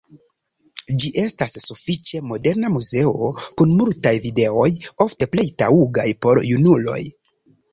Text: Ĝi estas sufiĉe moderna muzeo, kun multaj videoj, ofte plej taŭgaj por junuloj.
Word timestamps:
Ĝi 1.01 1.09
estas 1.23 1.57
sufiĉe 1.65 2.21
moderna 2.31 2.71
muzeo, 2.77 3.29
kun 3.61 3.75
multaj 3.83 4.15
videoj, 4.27 4.67
ofte 5.07 5.29
plej 5.37 5.49
taŭgaj 5.63 6.09
por 6.27 6.43
junuloj. 6.55 7.01